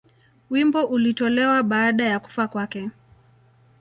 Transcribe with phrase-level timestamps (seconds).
[0.49, 2.89] Wimbo ulitolewa baada ya kufa kwake.